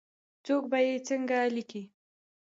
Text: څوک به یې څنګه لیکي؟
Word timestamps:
څوک 0.45 0.63
به 0.71 0.77
یې 0.87 0.95
څنګه 1.07 1.37
لیکي؟ 1.55 1.83